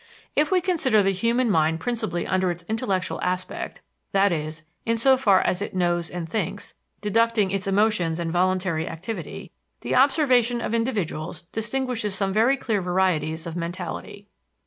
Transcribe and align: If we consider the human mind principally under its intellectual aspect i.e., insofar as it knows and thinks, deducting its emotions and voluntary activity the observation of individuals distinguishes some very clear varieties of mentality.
If 0.35 0.49
we 0.49 0.61
consider 0.61 1.03
the 1.03 1.11
human 1.13 1.47
mind 1.51 1.79
principally 1.79 2.25
under 2.25 2.49
its 2.49 2.65
intellectual 2.67 3.21
aspect 3.21 3.81
i.e., 4.15 4.51
insofar 4.83 5.41
as 5.41 5.61
it 5.61 5.75
knows 5.75 6.09
and 6.09 6.27
thinks, 6.27 6.73
deducting 7.01 7.51
its 7.51 7.67
emotions 7.67 8.17
and 8.17 8.31
voluntary 8.31 8.89
activity 8.89 9.51
the 9.81 9.93
observation 9.93 10.59
of 10.59 10.73
individuals 10.73 11.43
distinguishes 11.51 12.15
some 12.15 12.33
very 12.33 12.57
clear 12.57 12.81
varieties 12.81 13.45
of 13.45 13.55
mentality. 13.55 14.27